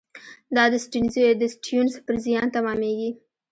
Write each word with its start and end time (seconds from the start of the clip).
دا 0.55 0.63
د 0.71 0.73
سټیونز 1.53 1.93
پر 2.05 2.15
زیان 2.25 2.47
تمامېږي. 2.55 3.09